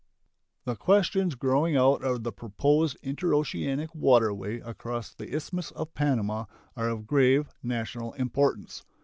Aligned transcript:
The 0.65 0.75
questions 0.75 1.35
growing 1.35 1.75
out 1.75 2.03
of 2.03 2.23
the 2.23 2.31
proposed 2.31 2.97
interoceanic 3.03 3.93
waterway 3.93 4.59
across 4.61 5.13
the 5.13 5.31
Isthmus 5.31 5.69
of 5.73 5.93
Panama 5.93 6.45
are 6.75 6.89
of 6.89 7.05
grave 7.05 7.49
national 7.61 8.13
importance. 8.13 8.83